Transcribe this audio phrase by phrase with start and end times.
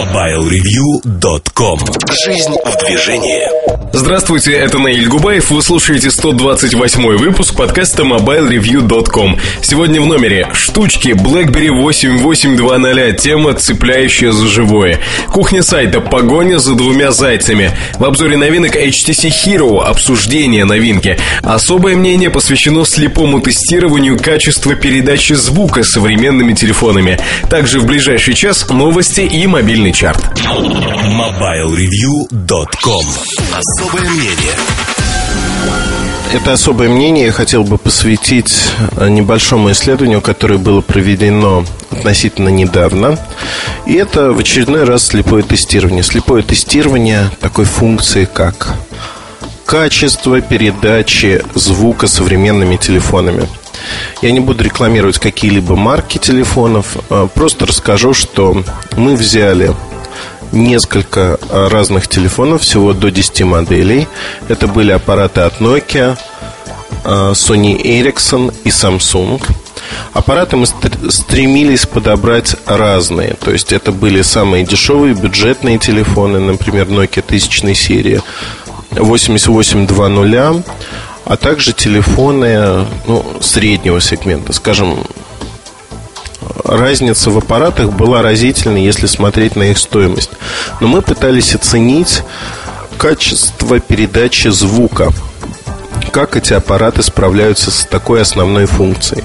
[0.00, 1.78] MobileReview.com
[2.24, 5.50] Жизнь в движении Здравствуйте, это Наиль Губаев.
[5.50, 9.36] Вы слушаете 128 выпуск подкаста MobileReview.com.
[9.62, 15.00] Сегодня в номере штучки BlackBerry 8820, тема, цепляющая за живое.
[15.32, 17.72] Кухня сайта «Погоня за двумя зайцами».
[17.98, 21.18] В обзоре новинок HTC Hero обсуждение новинки.
[21.42, 27.18] Особое мнение посвящено слепому тестированию качества передачи звука современными телефонами.
[27.50, 29.46] Также в ближайший час новости и
[29.90, 30.24] мобильный чарт.
[31.06, 33.06] MobileReview.com
[33.54, 34.56] Особое мнение
[36.32, 43.18] это особое мнение я хотел бы посвятить небольшому исследованию, которое было проведено относительно недавно.
[43.84, 46.04] И это в очередной раз слепое тестирование.
[46.04, 48.76] Слепое тестирование такой функции, как
[49.66, 53.48] качество передачи звука современными телефонами.
[54.22, 58.62] Я не буду рекламировать какие-либо марки телефонов, а просто расскажу, что
[58.96, 59.74] мы взяли
[60.52, 64.08] несколько а, разных телефонов, всего до 10 моделей.
[64.48, 66.18] Это были аппараты от Nokia,
[67.04, 69.42] а, Sony Ericsson и Samsung.
[70.12, 73.34] Аппараты мы стремились подобрать разные.
[73.34, 78.20] То есть это были самые дешевые бюджетные телефоны, например, Nokia тысячной серии
[78.92, 80.64] 8820,
[81.24, 84.98] а также телефоны ну, среднего сегмента, скажем,
[86.64, 90.30] разница в аппаратах была разительной, если смотреть на их стоимость.
[90.80, 92.22] Но мы пытались оценить
[92.98, 95.10] качество передачи звука.
[96.12, 99.24] Как эти аппараты справляются с такой основной функцией.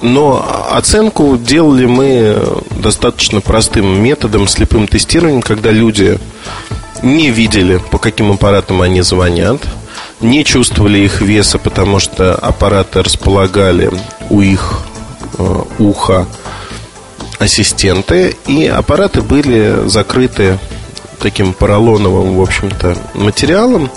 [0.00, 2.36] Но оценку делали мы
[2.70, 6.18] достаточно простым методом, слепым тестированием, когда люди
[7.02, 9.60] не видели, по каким аппаратам они звонят,
[10.20, 13.90] не чувствовали их веса, потому что аппараты располагали
[14.30, 14.80] у их
[15.38, 16.26] Э, уха
[17.38, 20.58] ассистенты, и аппараты были закрыты
[21.20, 23.88] таким поролоновым, в общем-то, материалом,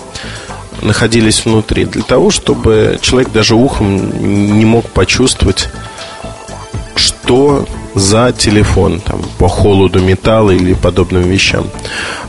[0.84, 5.70] находились внутри, для того, чтобы человек даже ухом не мог почувствовать,
[6.96, 7.66] что
[7.96, 11.68] за телефон, там, по холоду металла или подобным вещам.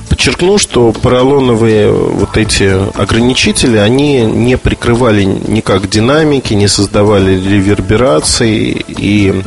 [0.09, 9.43] Подчеркну, что поролоновые вот эти ограничители, они не прикрывали никак динамики, не создавали реверберации и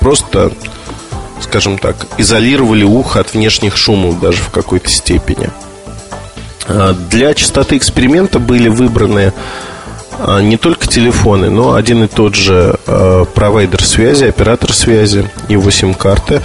[0.00, 0.52] просто,
[1.40, 5.50] скажем так, изолировали ухо от внешних шумов даже в какой-то степени.
[6.66, 9.32] А для частоты эксперимента были выбраны
[10.40, 16.40] не только телефоны, но один и тот же э, провайдер связи, оператор связи, его сим-карты.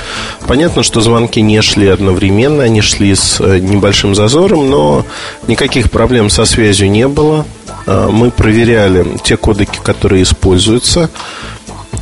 [0.48, 5.06] Понятно, что звонки не шли одновременно, они шли с э, небольшим зазором, но
[5.48, 7.46] никаких проблем со связью не было.
[7.86, 11.10] Э, мы проверяли те кодеки, которые используются.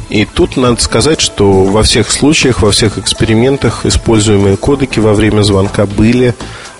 [0.09, 5.41] И тут надо сказать, что во всех случаях, во всех экспериментах используемые кодеки во время
[5.41, 6.33] звонка были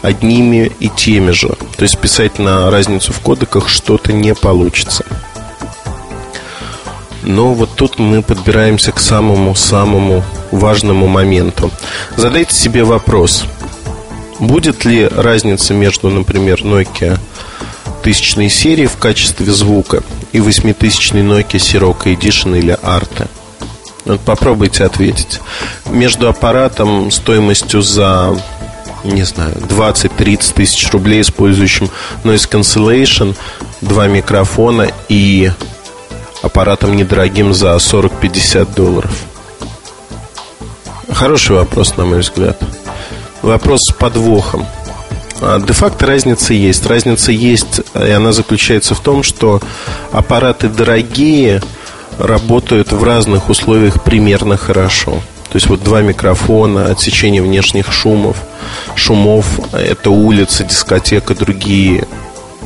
[0.08, 1.50] одними и теми же.
[1.78, 5.06] То есть писать на разницу в кодеках что-то не получится.
[7.24, 11.72] Но вот тут мы подбираемся к самому-самому важному моменту.
[12.16, 13.44] Задайте себе вопрос.
[14.40, 17.20] Будет ли разница между, например, Nokia
[18.02, 23.28] тысячной серии в качестве звука и восьмитысячной Nokia Sirocco Edition или Arte?
[24.06, 25.42] Вот попробуйте ответить.
[25.88, 28.42] Между аппаратом стоимостью за
[29.04, 31.90] не знаю, 20-30 тысяч рублей, использующим
[32.24, 33.36] noise cancellation,
[33.82, 35.52] два микрофона и
[36.42, 39.12] аппаратом недорогим за 40-50 долларов?
[41.12, 42.62] Хороший вопрос, на мой взгляд.
[43.42, 44.66] Вопрос с подвохом.
[45.40, 46.86] А, де-факто разница есть.
[46.86, 49.62] Разница есть, и она заключается в том, что
[50.12, 51.62] аппараты дорогие
[52.20, 55.22] работают в разных условиях примерно хорошо.
[55.50, 58.38] То есть вот два микрофона, отсечение внешних шумов,
[58.96, 62.06] шумов, это улица, дискотека, другие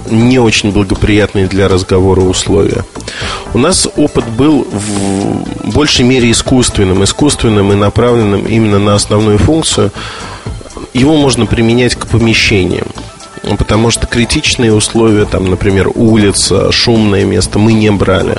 [0.10, 2.84] не очень благоприятные для разговора условия.
[3.54, 9.92] У нас опыт был в большей мере искусственным, искусственным и направленным именно на основную функцию.
[10.94, 12.88] Его можно применять к помещениям.
[13.58, 18.38] Потому что критичные условия, там, например, улица, шумное место, мы не брали.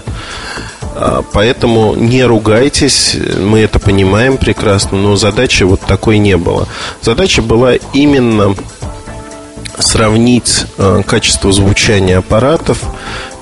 [0.94, 6.68] А, поэтому не ругайтесь, мы это понимаем прекрасно, но задачи вот такой не было.
[7.00, 8.54] Задача была именно
[9.78, 12.78] сравнить а, качество звучания аппаратов,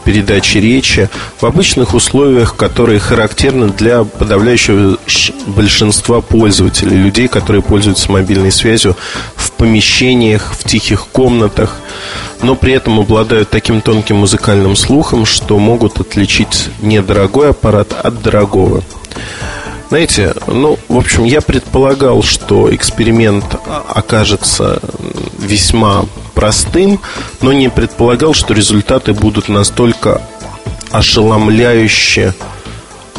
[0.05, 1.09] передачи речи
[1.41, 4.99] в обычных условиях, которые характерны для подавляющего
[5.47, 8.97] большинства пользователей, людей, которые пользуются мобильной связью
[9.61, 11.77] помещениях, в тихих комнатах,
[12.41, 18.83] но при этом обладают таким тонким музыкальным слухом, что могут отличить недорогой аппарат от дорогого.
[19.91, 23.45] Знаете, ну, в общем, я предполагал, что эксперимент
[23.89, 24.81] окажется
[25.39, 26.99] весьма простым,
[27.43, 30.23] но не предполагал, что результаты будут настолько
[30.91, 32.33] ошеломляюще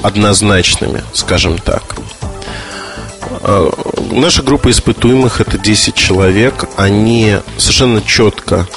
[0.01, 1.83] однозначными, скажем так.
[4.11, 6.65] Наша группа испытуемых это 10 человек.
[6.75, 8.67] Они совершенно четко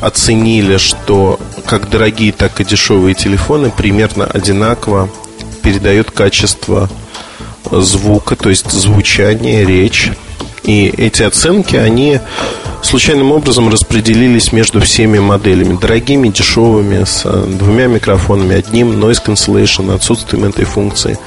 [0.00, 5.10] оценили, что как дорогие, так и дешевые телефоны примерно одинаково
[5.62, 6.88] передают качество
[7.70, 10.10] звука, то есть звучание, речь.
[10.62, 12.20] И эти оценки, они
[12.82, 15.76] случайным образом распределились между всеми моделями.
[15.76, 21.18] Дорогими, дешевыми, с двумя микрофонами, одним, noise cancellation, отсутствием этой функции.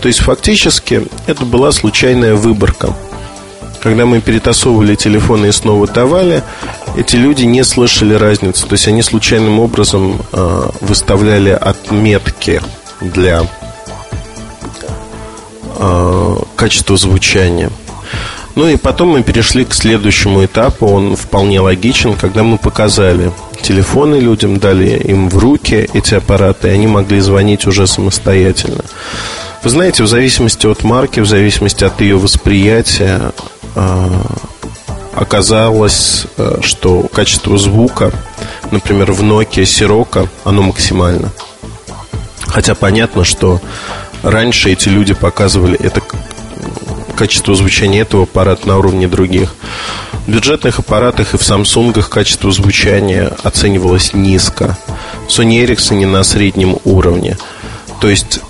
[0.00, 2.94] То есть фактически это была случайная выборка.
[3.82, 6.42] Когда мы перетасовывали телефоны и снова давали,
[6.96, 8.66] эти люди не слышали разницу.
[8.66, 12.60] То есть они случайным образом э, выставляли отметки
[13.00, 13.46] для
[15.78, 17.70] э, качества звучания.
[18.56, 20.86] Ну и потом мы перешли к следующему этапу.
[20.86, 26.70] Он вполне логичен, когда мы показали телефоны людям, дали им в руки эти аппараты, и
[26.70, 28.82] они могли звонить уже самостоятельно.
[29.66, 33.32] Вы знаете, в зависимости от марки, в зависимости от ее восприятия,
[33.74, 34.10] э,
[35.12, 38.12] оказалось, э, что качество звука,
[38.70, 41.32] например, в Nokia Sirocco, оно максимально.
[42.46, 43.60] Хотя понятно, что
[44.22, 46.00] раньше эти люди показывали это
[47.16, 49.52] качество звучания этого аппарата на уровне других.
[50.28, 54.78] В бюджетных аппаратах и в Samsung качество звучания оценивалось низко.
[55.26, 57.36] В Sony Ericsson на среднем уровне.
[58.00, 58.42] То есть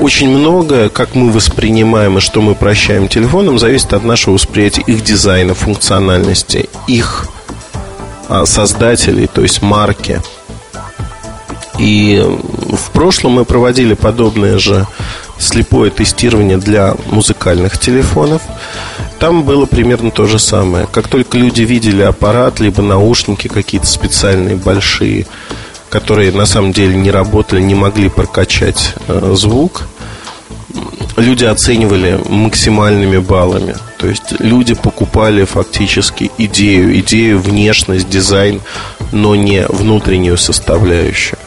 [0.00, 5.02] очень многое, как мы воспринимаем и что мы прощаем телефоном, зависит от нашего восприятия их
[5.02, 7.28] дизайна, функциональности, их
[8.28, 10.20] а, создателей, то есть марки.
[11.78, 12.22] И
[12.70, 14.86] в прошлом мы проводили подобное же
[15.38, 18.42] слепое тестирование для музыкальных телефонов.
[19.18, 20.86] Там было примерно то же самое.
[20.86, 25.26] Как только люди видели аппарат, либо наушники какие-то специальные, большие,
[25.92, 29.82] которые на самом деле не работали, не могли прокачать э, звук,
[31.18, 33.76] люди оценивали максимальными баллами.
[33.98, 38.62] То есть люди покупали фактически идею, идею, внешность, дизайн,
[39.12, 41.38] но не внутреннюю составляющую.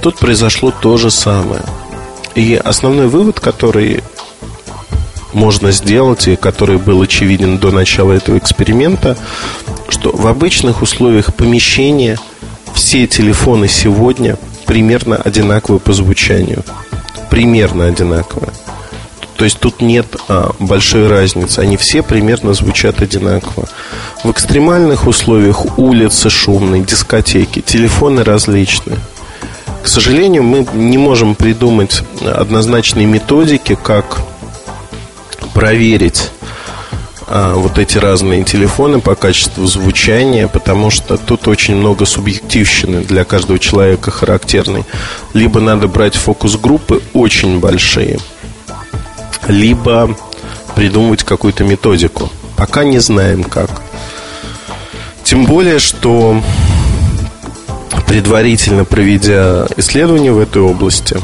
[0.00, 1.60] Тут произошло то же самое.
[2.34, 4.02] И основной вывод, который
[5.34, 9.18] можно сделать и который был очевиден до начала этого эксперимента,
[9.90, 12.18] что в обычных условиях помещения–
[12.74, 14.36] все телефоны сегодня
[14.66, 16.62] примерно одинаковые по звучанию.
[17.30, 18.50] Примерно одинаковые.
[19.36, 21.60] То есть тут нет а, большой разницы.
[21.60, 23.68] Они все примерно звучат одинаково.
[24.22, 28.98] В экстремальных условиях улицы шумные, дискотеки, телефоны различные.
[29.82, 34.20] К сожалению, мы не можем придумать однозначной методики, как
[35.52, 36.30] проверить
[37.34, 43.58] вот эти разные телефоны по качеству звучания, потому что тут очень много субъективщины для каждого
[43.58, 44.84] человека характерной.
[45.32, 48.20] Либо надо брать фокус-группы очень большие,
[49.48, 50.16] либо
[50.76, 52.30] придумывать какую-то методику.
[52.56, 53.82] Пока не знаем как.
[55.24, 56.40] Тем более, что
[58.06, 61.16] предварительно проведя исследования в этой области,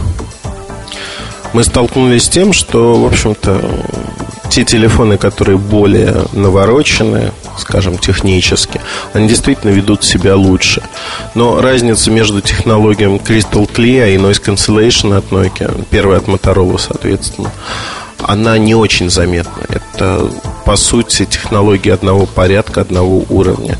[1.52, 3.60] мы столкнулись с тем, что, в общем-то,
[4.50, 8.80] те телефоны, которые более навороченные, скажем, технически,
[9.12, 10.82] они действительно ведут себя лучше.
[11.34, 17.52] Но разница между технологией Crystal Clear и Noise Cancellation от Nokia, первая от Motorola, соответственно,
[18.18, 19.62] она не очень заметна.
[19.68, 20.30] Это,
[20.64, 23.78] по сути, технологии одного порядка, одного уровня.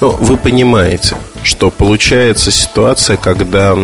[0.00, 3.76] Но вы понимаете, что получается ситуация, когда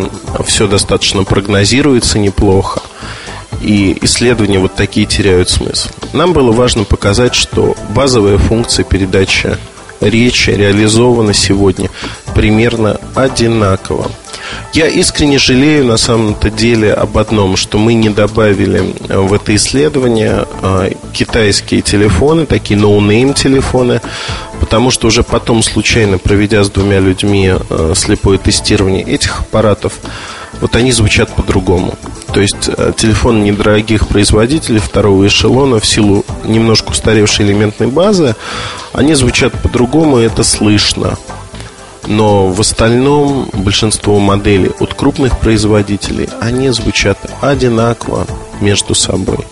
[0.45, 2.81] все достаточно прогнозируется неплохо,
[3.63, 5.89] и исследования вот такие теряют смысл.
[6.11, 9.57] Нам было важно показать, что базовая функция передачи
[10.01, 11.89] речи реализована сегодня
[12.35, 14.11] примерно одинаково.
[14.73, 20.45] Я искренне жалею на самом-то деле об одном, что мы не добавили в это исследование
[20.61, 24.01] а, китайские телефоны, такие ноунейм телефоны,
[24.63, 29.91] потому что уже потом, случайно проведя с двумя людьми а, слепое тестирование этих аппаратов,
[30.61, 31.95] вот они звучат по-другому.
[32.33, 38.37] То есть э, телефоны недорогих производителей второго эшелона в силу немножко устаревшей элементной базы,
[38.93, 41.17] они звучат по-другому, и это слышно.
[42.07, 48.27] Но в остальном большинство моделей от крупных производителей, они звучат одинаково
[48.61, 49.45] между собой.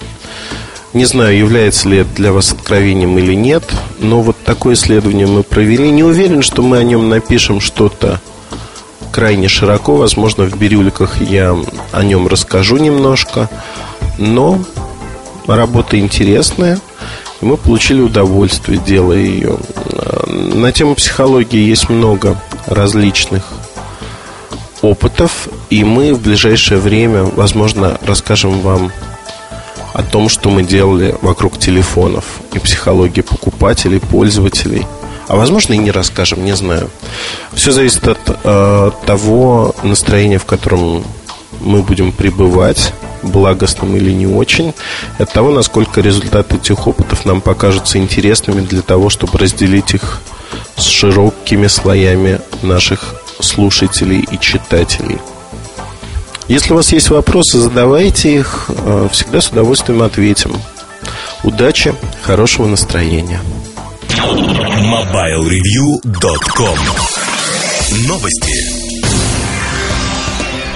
[0.93, 3.63] Не знаю, является ли это для вас откровением или нет,
[3.99, 5.89] но вот такое исследование мы провели.
[5.89, 8.19] Не уверен, что мы о нем напишем что-то
[9.11, 9.95] крайне широко.
[9.95, 11.55] Возможно, в бирюликах я
[11.93, 13.49] о нем расскажу немножко.
[14.17, 14.59] Но
[15.47, 16.79] работа интересная.
[17.39, 19.57] Мы получили удовольствие, делая ее.
[20.27, 23.47] На тему психологии есть много различных
[24.81, 28.91] опытов, и мы в ближайшее время, возможно, расскажем вам
[29.93, 34.85] о том, что мы делали вокруг телефонов и психологии покупателей, пользователей.
[35.27, 36.89] А возможно и не расскажем, не знаю.
[37.53, 41.03] Все зависит от э, того настроения, в котором
[41.59, 42.93] мы будем пребывать,
[43.23, 44.73] благостным или не очень,
[45.19, 50.21] от того, насколько результаты этих опытов нам покажутся интересными для того, чтобы разделить их
[50.75, 55.19] с широкими слоями наших слушателей и читателей.
[56.51, 58.65] Если у вас есть вопросы, задавайте их.
[58.67, 60.53] Э, всегда с удовольствием ответим.
[61.45, 63.39] Удачи, хорошего настроения.
[64.17, 66.77] MobileReview.com
[68.05, 68.80] Новости.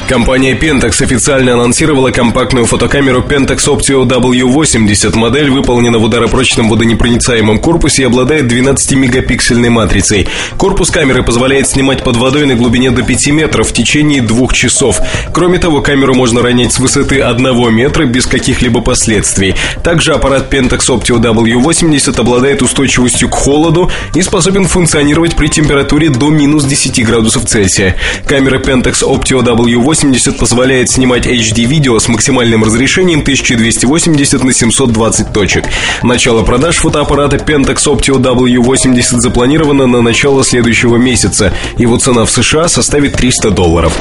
[0.08, 5.16] Компания Pentax официально анонсировала компактную фотокамеру Pentax Optio W80.
[5.16, 10.28] Модель выполнена в ударопрочном водонепроницаемом корпусе и обладает 12-мегапиксельной матрицей.
[10.58, 15.00] Корпус камеры позволяет снимать под водой на глубине до 5 метров в течение двух часов.
[15.34, 19.56] Кроме того, камеру можно ронять с высоты 1 метра без каких-либо последствий.
[19.84, 26.30] Также аппарат Pentax Optio W80 обладает устойчивостью к холоду и способен функционировать при температуре до
[26.30, 27.96] минус 10 градусов Цельсия.
[28.28, 35.66] Камера Pentax Optio W80 1080 позволяет снимать HD-видео с максимальным разрешением 1280 на 720 точек.
[36.04, 41.54] Начало продаж фотоаппарата Pentax Optio W80 запланировано на начало следующего месяца.
[41.78, 43.98] Его цена в США составит 300 долларов.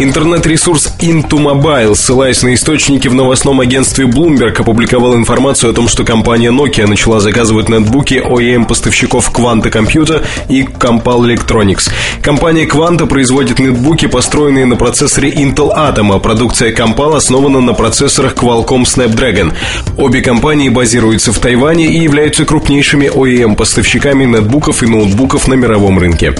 [0.00, 6.52] Интернет-ресурс Into ссылаясь на источники в новостном агентстве Bloomberg, опубликовал информацию о том, что компания
[6.52, 11.90] Nokia начала заказывать нетбуки OEM-поставщиков Quanta Computer и Compal Electronics.
[12.22, 18.34] Компания Quanta производит нетбуки, построенные на процессоре Intel Atom, а продукция Compal основана на процессорах
[18.34, 19.52] Qualcomm Snapdragon.
[19.96, 26.36] Обе компании базируются в Тайване и являются крупнейшими OEM-поставщиками нетбуков и ноутбуков на мировом рынке.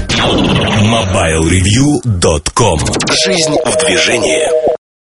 [0.81, 2.79] MobileReview.com
[3.49, 4.78] Жизнь в движении.